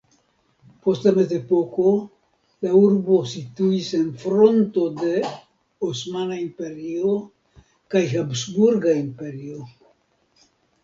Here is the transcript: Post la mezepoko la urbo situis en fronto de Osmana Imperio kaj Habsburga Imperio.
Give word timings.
Post 0.85 1.03
la 1.07 1.11
mezepoko 1.17 1.89
la 2.67 2.71
urbo 2.79 3.17
situis 3.33 3.91
en 3.99 4.07
fronto 4.23 4.87
de 5.03 5.13
Osmana 5.91 6.41
Imperio 6.47 7.15
kaj 7.95 8.03
Habsburga 8.15 8.97
Imperio. 9.07 9.63